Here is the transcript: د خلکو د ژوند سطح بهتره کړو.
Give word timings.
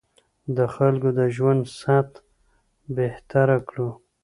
د 0.55 0.57
خلکو 0.75 1.09
د 1.19 1.21
ژوند 1.35 1.61
سطح 1.79 2.21
بهتره 2.97 3.57
کړو. 3.67 3.89